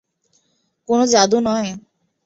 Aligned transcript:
কোন 0.89 0.99
জাদু 1.13 1.37
নয়। 1.43 1.69